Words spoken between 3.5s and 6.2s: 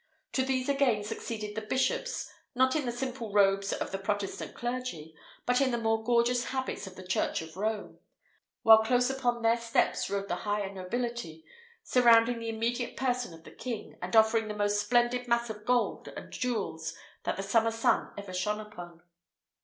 of the Protestant clergy, but in the more